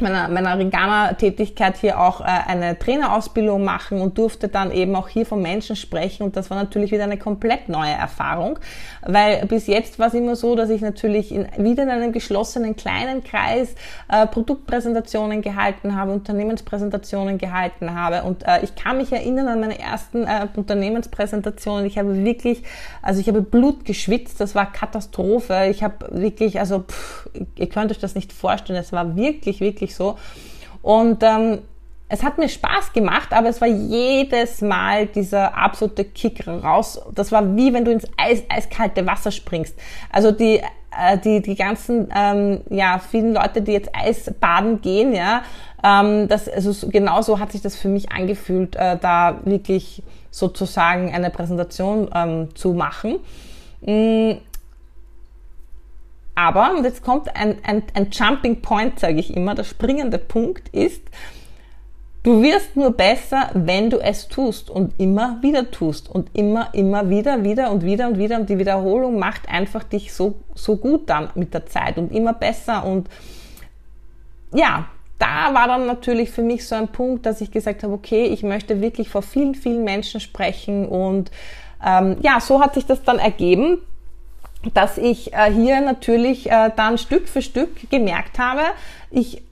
meiner, 0.00 0.28
meiner 0.28 0.58
Ringana-Tätigkeit 0.58 1.76
hier 1.76 2.00
auch 2.00 2.20
äh, 2.20 2.24
eine 2.24 2.78
Trainerausbildung 2.78 3.64
machen 3.64 4.00
und 4.00 4.18
durfte 4.18 4.48
dann 4.48 4.70
eben 4.72 4.94
auch 4.96 5.08
hier 5.08 5.26
von 5.26 5.40
Menschen 5.40 5.76
sprechen 5.76 6.24
und 6.24 6.36
das 6.36 6.50
war 6.50 6.56
natürlich 6.56 6.92
wieder 6.92 7.04
eine 7.04 7.18
komplett 7.18 7.68
neue 7.68 7.92
Erfahrung, 7.92 8.58
weil 9.02 9.46
bis 9.46 9.66
jetzt 9.66 9.98
war 9.98 10.08
es 10.08 10.14
immer 10.14 10.36
so, 10.36 10.54
dass 10.54 10.70
ich 10.70 10.80
natürlich 10.80 11.32
in, 11.32 11.46
wieder 11.58 11.82
in 11.82 11.90
einem 11.90 12.12
geschlossenen 12.12 12.76
kleinen 12.76 13.24
Kreis 13.24 13.74
äh, 14.08 14.26
Produktpräsentationen 14.26 15.42
gehalten 15.42 15.96
habe, 15.96 16.12
Unternehmenspräsentationen 16.12 17.38
gehalten 17.38 17.94
habe 17.94 18.22
und 18.22 18.42
äh, 18.46 18.62
ich 18.62 18.74
kann 18.74 18.98
mich 18.98 19.12
erinnern 19.12 19.48
an 19.48 19.60
meine 19.60 19.78
ersten 19.78 20.24
äh, 20.24 20.46
Unternehmenspräsentationen, 20.54 21.86
ich 21.86 21.98
habe 21.98 22.24
wirklich, 22.24 22.62
also 23.02 23.20
ich 23.20 23.28
habe 23.28 23.42
Blut 23.42 23.84
geschwitzt, 23.84 24.40
das 24.40 24.54
war 24.54 24.72
Katastrophe, 24.72 25.68
ich 25.70 25.82
habe 25.82 26.06
wirklich, 26.10 26.58
also 26.58 26.80
pff, 26.80 27.28
ihr 27.56 27.68
könnt 27.68 27.90
euch 27.90 27.98
das 27.98 28.14
nicht 28.14 28.32
vorstellen, 28.32 28.78
es 28.78 28.92
war 28.92 29.16
wirklich, 29.16 29.60
wirklich 29.60 29.85
wirklich 29.86 29.94
so. 29.94 30.16
Und 30.82 31.22
ähm, 31.22 31.58
es 32.08 32.22
hat 32.22 32.38
mir 32.38 32.48
Spaß 32.48 32.92
gemacht, 32.92 33.32
aber 33.32 33.48
es 33.48 33.60
war 33.60 33.68
jedes 33.68 34.60
Mal 34.60 35.06
dieser 35.06 35.56
absolute 35.56 36.04
Kick 36.04 36.46
raus. 36.46 37.00
Das 37.14 37.32
war 37.32 37.56
wie 37.56 37.72
wenn 37.72 37.84
du 37.84 37.90
ins 37.90 38.06
Eis, 38.16 38.44
eiskalte 38.48 39.04
Wasser 39.06 39.32
springst. 39.32 39.76
Also 40.12 40.30
die 40.30 40.58
äh, 40.58 41.18
die 41.18 41.42
die 41.42 41.56
ganzen 41.56 42.08
ähm, 42.14 42.60
ja 42.70 43.00
vielen 43.00 43.34
Leute, 43.34 43.60
die 43.60 43.72
jetzt 43.72 43.90
Eisbaden 43.92 44.80
gehen, 44.80 45.12
ja, 45.14 45.42
ähm, 45.82 46.28
das 46.28 46.48
also 46.48 46.88
genauso 46.88 47.40
hat 47.40 47.50
sich 47.50 47.62
das 47.62 47.74
für 47.74 47.88
mich 47.88 48.12
angefühlt, 48.12 48.76
äh, 48.76 48.96
da 48.98 49.40
wirklich 49.44 50.04
sozusagen 50.30 51.12
eine 51.12 51.30
Präsentation 51.30 52.08
ähm, 52.14 52.54
zu 52.54 52.72
machen. 52.72 53.16
Aber, 56.36 56.76
und 56.76 56.84
jetzt 56.84 57.02
kommt 57.02 57.34
ein, 57.34 57.58
ein, 57.64 57.82
ein 57.94 58.10
Jumping 58.12 58.62
Point, 58.62 59.00
sage 59.00 59.18
ich 59.18 59.34
immer, 59.34 59.56
der 59.56 59.64
springende 59.64 60.18
Punkt 60.18 60.68
ist, 60.68 61.02
Du 62.26 62.42
wirst 62.42 62.74
nur 62.74 62.90
besser, 62.90 63.50
wenn 63.54 63.88
du 63.88 63.98
es 64.00 64.26
tust 64.26 64.68
und 64.68 64.98
immer 64.98 65.38
wieder 65.42 65.70
tust 65.70 66.10
und 66.10 66.28
immer, 66.32 66.74
immer 66.74 67.08
wieder, 67.08 67.44
wieder 67.44 67.70
und 67.70 67.84
wieder 67.84 68.08
und 68.08 68.18
wieder. 68.18 68.40
Und 68.40 68.50
die 68.50 68.58
Wiederholung 68.58 69.16
macht 69.16 69.48
einfach 69.48 69.84
dich 69.84 70.12
so, 70.12 70.34
so 70.52 70.76
gut 70.76 71.08
dann 71.08 71.30
mit 71.36 71.54
der 71.54 71.66
Zeit 71.66 71.98
und 71.98 72.10
immer 72.10 72.32
besser. 72.32 72.84
Und 72.84 73.08
ja, 74.52 74.86
da 75.20 75.54
war 75.54 75.68
dann 75.68 75.86
natürlich 75.86 76.32
für 76.32 76.42
mich 76.42 76.66
so 76.66 76.74
ein 76.74 76.88
Punkt, 76.88 77.26
dass 77.26 77.40
ich 77.40 77.52
gesagt 77.52 77.84
habe, 77.84 77.92
okay, 77.92 78.24
ich 78.24 78.42
möchte 78.42 78.80
wirklich 78.80 79.08
vor 79.08 79.22
vielen, 79.22 79.54
vielen 79.54 79.84
Menschen 79.84 80.18
sprechen. 80.18 80.84
Und 80.84 81.30
ähm, 81.80 82.16
ja, 82.22 82.40
so 82.40 82.60
hat 82.60 82.74
sich 82.74 82.86
das 82.86 83.04
dann 83.04 83.20
ergeben, 83.20 83.78
dass 84.74 84.98
ich 84.98 85.32
äh, 85.32 85.50
hier 85.52 85.80
natürlich 85.80 86.50
äh, 86.50 86.70
dann 86.74 86.98
Stück 86.98 87.28
für 87.28 87.42
Stück 87.42 87.90
gemerkt 87.90 88.38
habe, 88.38 88.62
ich 89.10 89.42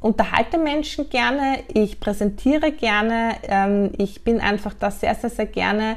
unterhalte 0.00 0.58
Menschen 0.58 1.10
gerne, 1.10 1.58
ich 1.68 2.00
präsentiere 2.00 2.72
gerne, 2.72 3.36
ähm, 3.42 3.90
ich 3.98 4.24
bin 4.24 4.40
einfach 4.40 4.74
da 4.78 4.90
sehr, 4.90 5.14
sehr, 5.14 5.30
sehr 5.30 5.46
gerne, 5.46 5.96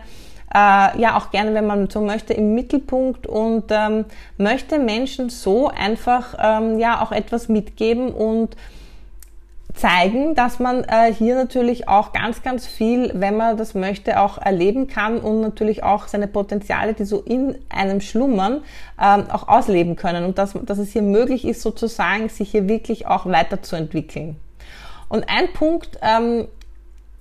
äh, 0.54 1.00
ja 1.00 1.18
auch 1.18 1.32
gerne, 1.32 1.54
wenn 1.54 1.66
man 1.66 1.90
so 1.90 2.02
möchte, 2.02 2.34
im 2.34 2.54
Mittelpunkt 2.54 3.28
und 3.28 3.66
ähm, 3.70 4.06
möchte 4.38 4.78
Menschen 4.78 5.30
so 5.30 5.70
einfach 5.70 6.36
ähm, 6.38 6.80
ja 6.80 7.02
auch 7.02 7.12
etwas 7.12 7.48
mitgeben 7.48 8.12
und 8.12 8.56
zeigen, 9.74 10.36
dass 10.36 10.60
man 10.60 10.84
äh, 10.84 11.14
hier 11.14 11.36
natürlich 11.36 11.88
auch 11.88 12.14
ganz, 12.14 12.44
ganz 12.44 12.68
viel, 12.68 13.12
wenn 13.16 13.38
man 13.38 13.58
das 13.58 13.74
möchte, 13.74 14.20
auch 14.20 14.38
erleben 14.38 14.88
kann 14.88 15.18
und 15.18 15.42
natürlich 15.42 15.84
auch 15.84 16.08
seine 16.08 16.28
Potenziale, 16.28 16.94
die 16.94 17.06
so 17.06 17.22
in 17.22 17.56
einem 17.70 18.00
schlummern, 18.00 18.62
ähm, 19.02 19.26
auch 19.32 19.48
ausleben 19.48 19.96
können 19.96 20.26
und 20.26 20.38
dass, 20.38 20.54
dass 20.64 20.78
es 20.78 20.94
hier 20.94 21.02
möglich 21.02 21.46
ist, 21.46 21.62
sozusagen 21.62 22.30
sich 22.30 22.52
hier 22.52 22.68
wirklich 22.68 23.08
auch 23.08 23.26
weiterzuentwickeln. 23.26 24.36
Und 25.10 25.28
ein 25.28 25.52
Punkt, 25.54 26.00
ähm, 26.02 26.48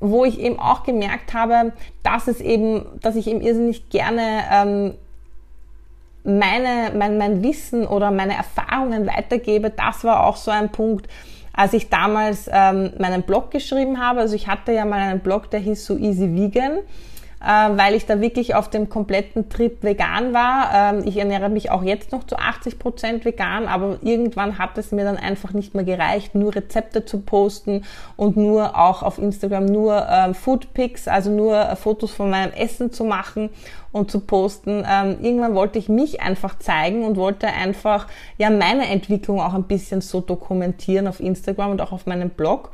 wo 0.00 0.24
ich 0.24 0.38
eben 0.38 0.58
auch 0.58 0.82
gemerkt 0.82 1.32
habe, 1.32 1.72
dass 2.02 2.26
es 2.26 2.40
eben, 2.40 2.84
dass 3.00 3.16
ich 3.16 3.28
eben 3.28 3.40
irrsinnig 3.40 3.88
gerne 3.88 4.42
ähm, 4.52 4.94
meine, 6.24 6.92
mein, 6.96 7.18
mein 7.18 7.42
Wissen 7.42 7.86
oder 7.86 8.10
meine 8.10 8.36
Erfahrungen 8.36 9.06
weitergebe, 9.06 9.70
das 9.70 10.04
war 10.04 10.26
auch 10.26 10.36
so 10.36 10.50
ein 10.50 10.70
Punkt, 10.70 11.08
als 11.52 11.72
ich 11.72 11.88
damals 11.90 12.48
ähm, 12.50 12.92
meinen 12.98 13.22
Blog 13.22 13.50
geschrieben 13.50 14.00
habe. 14.00 14.20
Also 14.20 14.34
ich 14.34 14.48
hatte 14.48 14.72
ja 14.72 14.84
mal 14.84 15.00
einen 15.00 15.20
Blog, 15.20 15.50
der 15.50 15.60
hieß 15.60 15.84
so 15.84 15.96
Easy 15.96 16.34
Vegan 16.34 16.78
weil 17.44 17.94
ich 17.94 18.06
da 18.06 18.20
wirklich 18.20 18.54
auf 18.54 18.70
dem 18.70 18.88
kompletten 18.88 19.48
Trip 19.48 19.82
vegan 19.82 20.32
war. 20.32 20.70
Ähm, 20.74 21.02
ich 21.04 21.16
ernähre 21.16 21.48
mich 21.48 21.70
auch 21.70 21.82
jetzt 21.82 22.12
noch 22.12 22.24
zu 22.24 22.36
80 22.36 22.78
Prozent 22.78 23.24
vegan, 23.24 23.66
aber 23.66 23.98
irgendwann 24.02 24.58
hat 24.58 24.78
es 24.78 24.92
mir 24.92 25.04
dann 25.04 25.16
einfach 25.16 25.52
nicht 25.52 25.74
mehr 25.74 25.84
gereicht, 25.84 26.34
nur 26.34 26.54
Rezepte 26.54 27.04
zu 27.04 27.20
posten 27.20 27.84
und 28.16 28.36
nur 28.36 28.78
auch 28.78 29.02
auf 29.02 29.18
Instagram 29.18 29.66
nur 29.66 30.08
äh, 30.08 30.34
Food 30.34 30.72
Pics, 30.74 31.08
also 31.08 31.30
nur 31.30 31.58
äh, 31.58 31.76
Fotos 31.76 32.12
von 32.12 32.30
meinem 32.30 32.52
Essen 32.52 32.92
zu 32.92 33.04
machen 33.04 33.50
und 33.92 34.10
zu 34.10 34.20
posten. 34.20 34.84
Ähm, 34.88 35.18
irgendwann 35.20 35.54
wollte 35.54 35.78
ich 35.78 35.88
mich 35.88 36.20
einfach 36.20 36.58
zeigen 36.58 37.04
und 37.04 37.16
wollte 37.16 37.48
einfach 37.48 38.06
ja 38.38 38.50
meine 38.50 38.86
Entwicklung 38.88 39.40
auch 39.40 39.54
ein 39.54 39.64
bisschen 39.64 40.00
so 40.00 40.20
dokumentieren 40.20 41.06
auf 41.06 41.20
Instagram 41.20 41.72
und 41.72 41.80
auch 41.80 41.92
auf 41.92 42.06
meinem 42.06 42.30
Blog. 42.30 42.70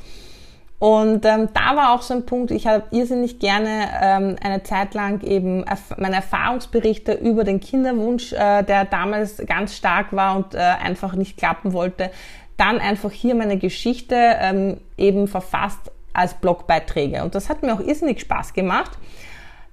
Und 0.78 1.24
ähm, 1.24 1.48
da 1.54 1.74
war 1.74 1.92
auch 1.92 2.02
so 2.02 2.14
ein 2.14 2.24
Punkt, 2.24 2.52
ich 2.52 2.68
habe 2.68 2.84
irrsinnig 2.92 3.40
gerne 3.40 3.88
ähm, 4.00 4.36
eine 4.40 4.62
Zeit 4.62 4.94
lang 4.94 5.22
eben 5.22 5.64
erf 5.64 5.96
meine 5.98 6.16
Erfahrungsberichte 6.16 7.14
über 7.14 7.42
den 7.42 7.58
Kinderwunsch, 7.58 8.32
äh, 8.32 8.62
der 8.62 8.84
damals 8.84 9.42
ganz 9.44 9.74
stark 9.76 10.12
war 10.12 10.36
und 10.36 10.54
äh, 10.54 10.58
einfach 10.58 11.14
nicht 11.16 11.36
klappen 11.36 11.72
wollte, 11.72 12.10
dann 12.56 12.78
einfach 12.78 13.10
hier 13.10 13.34
meine 13.34 13.58
Geschichte 13.58 14.14
ähm, 14.14 14.76
eben 14.96 15.26
verfasst 15.26 15.90
als 16.12 16.34
Blogbeiträge. 16.34 17.24
Und 17.24 17.34
das 17.34 17.48
hat 17.48 17.62
mir 17.62 17.74
auch 17.74 17.80
irrsinnig 17.80 18.20
Spaß 18.20 18.52
gemacht. 18.52 18.92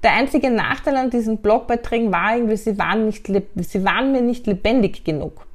Der 0.01 0.13
einzige 0.13 0.49
Nachteil 0.49 0.95
an 0.97 1.11
diesen 1.11 1.37
Blogbeiträgen 1.37 2.11
war 2.11 2.35
irgendwie, 2.35 2.57
sie 2.57 2.77
waren, 2.79 3.05
nicht, 3.05 3.27
sie 3.27 3.83
waren 3.83 4.11
mir 4.11 4.21
nicht 4.21 4.47
lebendig 4.47 5.03
genug. 5.03 5.45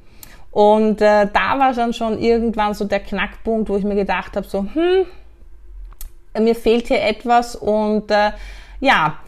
Und 0.51 1.01
äh, 1.01 1.29
da 1.33 1.59
war 1.59 1.73
dann 1.73 1.93
schon 1.93 2.19
irgendwann 2.19 2.75
so 2.75 2.85
der 2.85 3.01
Knackpunkt, 3.01 3.69
wo 3.69 3.77
ich 3.77 3.85
mir 3.85 3.95
gedacht 3.95 4.37
habe, 4.37 4.47
so, 4.47 4.67
hm, 4.73 5.07
mir 6.39 6.55
fehlt 6.55 6.89
hier 6.89 7.03
etwas 7.03 7.57
und 7.57 8.11
äh, 8.11 8.33
ja, 8.81 9.19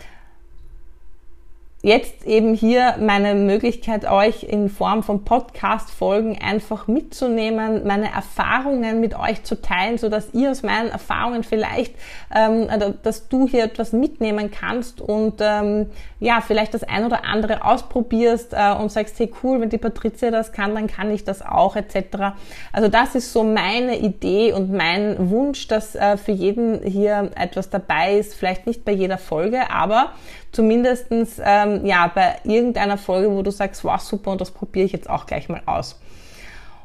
jetzt 1.83 2.25
eben 2.25 2.55
hier 2.55 2.95
meine 3.01 3.35
Möglichkeit, 3.35 4.09
euch 4.09 4.45
in 4.45 4.69
Form 4.69 5.03
von 5.03 5.25
Podcast-Folgen 5.25 6.39
einfach 6.41 6.87
mitzunehmen, 6.87 7.85
meine 7.85 8.13
Erfahrungen 8.13 9.01
mit 9.01 9.19
euch 9.19 9.43
zu 9.43 9.61
teilen, 9.61 9.99
so 9.99 10.09
dass 10.09 10.33
ihr 10.33 10.53
aus 10.53 10.63
meinen 10.63 10.91
Erfahrungen 10.91 11.43
vielleicht, 11.43 11.95
ähm, 12.33 12.69
dass 13.03 13.29
du 13.29 13.49
hier 13.49 13.65
etwas 13.65 13.93
mitnehmen 13.93 14.53
kannst 14.53 15.01
und 15.01 15.41
ähm, 15.41 15.87
ja, 16.21 16.41
vielleicht 16.41 16.73
das 16.73 16.85
ein 16.85 17.05
oder 17.05 17.25
andere 17.25 17.65
ausprobierst 17.65 18.53
äh, 18.53 18.75
und 18.75 18.93
sagst, 18.93 19.19
hey 19.19 19.33
cool, 19.43 19.61
wenn 19.61 19.69
die 19.69 19.79
Patricia 19.79 20.31
das 20.31 20.53
kann, 20.53 20.77
dann 20.77 20.87
kann 20.87 21.11
ich 21.11 21.25
das 21.25 21.43
auch, 21.43 21.75
etc. 21.75 22.37
Also 22.73 22.87
das 22.87 23.17
ist 23.17 23.33
so 23.33 23.43
meine 23.43 23.99
Idee 23.99 24.53
und 24.53 24.73
mein 24.73 25.31
Wunsch, 25.31 25.67
dass 25.67 25.97
äh, 25.97 26.17
für 26.17 26.31
jeden 26.31 26.81
hier 26.85 27.33
etwas 27.35 27.71
dabei 27.71 28.19
ist, 28.19 28.35
vielleicht 28.35 28.69
nicht 28.69 28.85
bei 28.85 28.93
jeder 28.93 29.19
Folge, 29.19 29.69
aber 29.69 30.13
zumindestens 30.53 31.41
ähm, 31.43 31.72
ja 31.85 32.11
bei 32.15 32.37
irgendeiner 32.45 32.99
Folge, 32.99 33.31
wo 33.31 33.43
du 33.43 33.51
sagst, 33.51 33.85
wow, 33.85 34.01
super, 34.01 34.33
und 34.33 34.41
das 34.41 34.51
probiere 34.51 34.87
ich 34.87 34.93
jetzt 34.93 35.09
auch 35.09 35.27
gleich 35.27 35.49
mal 35.49 35.63
aus. 35.67 35.99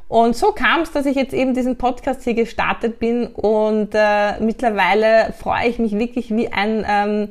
Und 0.08 0.36
so 0.36 0.53
kam 0.53 0.82
es, 0.82 0.91
dass 0.91 1.06
ich 1.06 1.15
jetzt 1.15 1.34
eben 1.34 1.53
diesen 1.53 1.77
Podcast 1.77 2.24
hier 2.24 2.34
gestartet 2.34 2.98
bin 2.98 3.27
und 3.27 3.89
äh, 3.94 4.39
mittlerweile 4.39 5.34
freue 5.38 5.67
ich 5.67 5.79
mich 5.79 5.98
wirklich 5.98 6.29
wie 6.29 6.48
ein 6.48 6.86
ähm, 6.88 7.29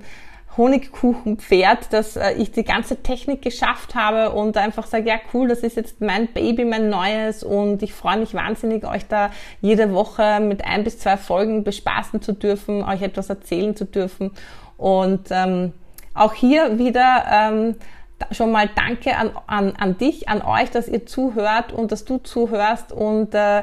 Honigkuchenpferd, 0.59 1.93
dass 1.93 2.17
äh, 2.17 2.33
ich 2.33 2.53
die 2.53 2.65
ganze 2.65 3.03
Technik 3.03 3.41
geschafft 3.41 3.95
habe 3.95 4.31
und 4.31 4.59
einfach 4.59 4.87
sage, 4.87 5.09
ja 5.09 5.17
cool, 5.33 5.49
das 5.49 5.61
ist 5.61 5.77
jetzt 5.77 6.01
mein 6.01 6.29
Baby, 6.29 6.67
mein 6.67 6.91
neues 6.91 7.43
und 7.43 7.83
ich 7.83 7.95
freue 7.95 8.19
mich 8.19 8.35
wahnsinnig, 8.35 8.87
euch 8.87 9.07
da 9.07 9.31
jede 9.63 9.93
Woche 9.93 10.41
mit 10.41 10.65
ein 10.65 10.85
bis 10.85 10.99
zwei 10.99 11.17
Folgen 11.17 11.65
bespaßen 11.65 12.21
zu 12.21 12.33
dürfen, 12.33 12.83
euch 12.83 13.01
etwas 13.01 13.31
erzählen 13.31 13.75
zu 13.75 13.87
dürfen 13.87 14.33
und 14.77 15.29
ähm, 15.31 15.73
auch 16.17 16.33
hier 16.33 16.79
wieder 16.79 17.25
ähm, 17.31 17.77
schon 18.33 18.51
mal 18.51 18.69
Danke 18.75 19.17
an, 19.17 19.31
an, 19.47 19.75
an 19.77 19.99
dich, 19.99 20.29
an 20.29 20.43
euch, 20.43 20.71
dass 20.71 20.89
ihr 20.89 21.07
zuhört 21.07 21.73
und 21.73 21.93
dass 21.93 22.05
du 22.05 22.19
zuhörst 22.19 22.93
und 22.93 23.35
äh, 23.35 23.63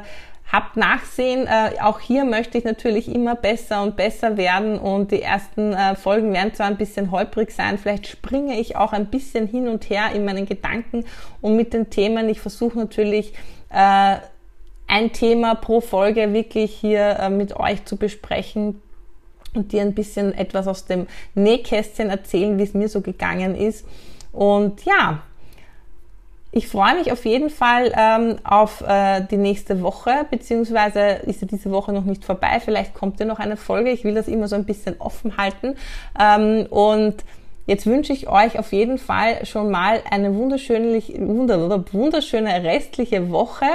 habt 0.51 0.77
Nachsehen. 0.77 1.47
Äh, 1.47 1.81
auch 1.81 1.99
hier 1.99 2.25
möchte 2.25 2.57
ich 2.57 2.63
natürlich 2.63 3.13
immer 3.13 3.35
besser 3.35 3.81
und 3.81 3.95
besser 3.95 4.37
werden 4.37 4.77
und 4.77 5.11
die 5.11 5.21
ersten 5.21 5.73
äh, 5.73 5.95
Folgen 5.95 6.31
werden 6.33 6.53
zwar 6.53 6.67
ein 6.67 6.77
bisschen 6.77 7.11
holprig 7.11 7.51
sein, 7.51 7.77
vielleicht 7.77 8.07
springe 8.07 8.59
ich 8.59 8.75
auch 8.75 8.93
ein 8.93 9.07
bisschen 9.07 9.47
hin 9.47 9.67
und 9.67 9.89
her 9.89 10.11
in 10.13 10.23
meinen 10.23 10.45
Gedanken 10.45 11.05
und 11.41 11.55
mit 11.55 11.73
den 11.73 11.89
Themen. 11.89 12.29
Ich 12.29 12.39
versuche 12.39 12.77
natürlich 12.77 13.33
äh, 13.69 14.17
ein 14.87 15.11
Thema 15.11 15.55
pro 15.55 15.81
Folge 15.81 16.31
wirklich 16.33 16.75
hier 16.75 17.17
äh, 17.19 17.29
mit 17.29 17.55
euch 17.55 17.85
zu 17.85 17.97
besprechen 17.97 18.81
und 19.55 19.71
dir 19.71 19.81
ein 19.81 19.93
bisschen 19.93 20.33
etwas 20.33 20.67
aus 20.67 20.85
dem 20.85 21.07
Nähkästchen 21.35 22.09
erzählen, 22.09 22.57
wie 22.57 22.63
es 22.63 22.73
mir 22.73 22.89
so 22.89 23.01
gegangen 23.01 23.55
ist. 23.55 23.85
Und 24.31 24.83
ja, 24.85 25.21
ich 26.55 26.67
freue 26.67 26.95
mich 26.95 27.11
auf 27.11 27.25
jeden 27.25 27.49
Fall 27.49 27.91
ähm, 27.97 28.35
auf 28.43 28.81
äh, 28.81 29.21
die 29.29 29.37
nächste 29.37 29.81
Woche, 29.81 30.25
beziehungsweise 30.29 30.99
ist 31.25 31.41
ja 31.41 31.47
diese 31.47 31.71
Woche 31.71 31.91
noch 31.91 32.03
nicht 32.03 32.23
vorbei. 32.23 32.59
Vielleicht 32.63 32.93
kommt 32.93 33.19
ja 33.19 33.25
noch 33.25 33.39
eine 33.39 33.57
Folge. 33.57 33.89
Ich 33.89 34.03
will 34.03 34.13
das 34.13 34.27
immer 34.27 34.47
so 34.47 34.55
ein 34.55 34.65
bisschen 34.65 34.95
offen 34.99 35.37
halten. 35.37 35.75
Ähm, 36.19 36.67
und 36.69 37.15
Jetzt 37.65 37.85
wünsche 37.85 38.11
ich 38.11 38.27
euch 38.27 38.59
auf 38.59 38.73
jeden 38.73 38.97
Fall 38.97 39.45
schon 39.45 39.71
mal 39.71 40.01
eine 40.09 40.35
wunderschöne, 40.35 41.01
wunderschöne 41.91 42.61
restliche 42.63 43.31
Woche. 43.31 43.65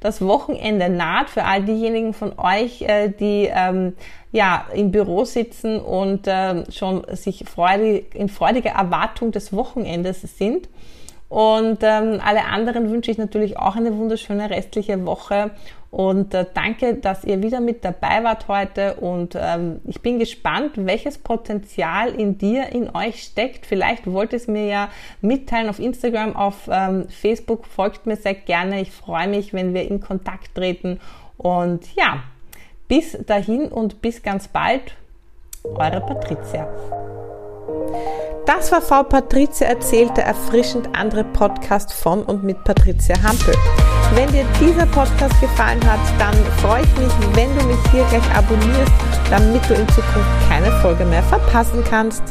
Das 0.00 0.20
Wochenende 0.20 0.88
naht 0.88 1.30
für 1.30 1.44
all 1.44 1.62
diejenigen 1.62 2.12
von 2.12 2.32
euch, 2.38 2.82
äh, 2.82 3.08
die 3.08 3.48
ähm, 3.52 3.94
ja 4.32 4.66
im 4.74 4.90
Büro 4.90 5.24
sitzen 5.24 5.78
und 5.78 6.26
äh, 6.26 6.70
schon 6.72 7.04
sich 7.12 7.44
freudig, 7.46 8.14
in 8.16 8.28
freudiger 8.28 8.70
Erwartung 8.70 9.30
des 9.30 9.52
Wochenendes 9.52 10.22
sind. 10.22 10.68
Und 11.28 11.78
ähm, 11.82 12.20
alle 12.24 12.44
anderen 12.44 12.90
wünsche 12.90 13.10
ich 13.10 13.18
natürlich 13.18 13.58
auch 13.58 13.74
eine 13.74 13.96
wunderschöne 13.96 14.48
restliche 14.48 15.04
Woche. 15.04 15.50
Und 15.90 16.34
äh, 16.34 16.44
danke, 16.52 16.94
dass 16.94 17.24
ihr 17.24 17.42
wieder 17.42 17.60
mit 17.60 17.84
dabei 17.84 18.22
wart 18.22 18.48
heute. 18.48 18.94
Und 18.94 19.34
ähm, 19.34 19.80
ich 19.84 20.02
bin 20.02 20.18
gespannt, 20.18 20.72
welches 20.76 21.18
Potenzial 21.18 22.10
in 22.10 22.38
dir, 22.38 22.72
in 22.72 22.94
euch 22.94 23.22
steckt. 23.22 23.66
Vielleicht 23.66 24.06
wollt 24.06 24.32
ihr 24.32 24.36
es 24.36 24.46
mir 24.46 24.66
ja 24.66 24.88
mitteilen 25.20 25.68
auf 25.68 25.78
Instagram, 25.78 26.36
auf 26.36 26.68
ähm, 26.70 27.08
Facebook. 27.08 27.66
Folgt 27.66 28.06
mir 28.06 28.16
sehr 28.16 28.34
gerne. 28.34 28.80
Ich 28.80 28.92
freue 28.92 29.26
mich, 29.26 29.52
wenn 29.52 29.74
wir 29.74 29.88
in 29.88 30.00
Kontakt 30.00 30.54
treten. 30.54 31.00
Und 31.38 31.94
ja, 31.96 32.22
bis 32.88 33.16
dahin 33.26 33.68
und 33.68 34.00
bis 34.00 34.22
ganz 34.22 34.48
bald. 34.48 34.94
Eure 35.64 36.00
Patricia. 36.00 36.68
Das 38.46 38.70
war 38.70 38.80
Frau 38.80 39.02
Patricia 39.02 39.66
erzählt, 39.66 40.16
der 40.16 40.26
erfrischend 40.26 40.88
andere 40.96 41.24
Podcast 41.24 41.92
von 41.92 42.22
und 42.22 42.44
mit 42.44 42.62
Patricia 42.62 43.16
Hampel. 43.20 43.52
Wenn 44.14 44.30
dir 44.30 44.44
dieser 44.60 44.86
Podcast 44.86 45.38
gefallen 45.40 45.84
hat, 45.84 45.98
dann 46.16 46.34
freue 46.62 46.82
ich 46.82 46.96
mich, 46.96 47.12
wenn 47.34 47.52
du 47.58 47.64
mich 47.66 47.90
hier 47.90 48.04
gleich 48.04 48.36
abonnierst, 48.36 48.92
damit 49.30 49.68
du 49.68 49.74
in 49.74 49.88
Zukunft 49.88 50.48
keine 50.48 50.70
Folge 50.80 51.04
mehr 51.04 51.24
verpassen 51.24 51.82
kannst. 51.90 52.22